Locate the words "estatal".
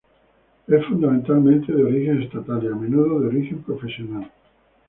2.23-2.63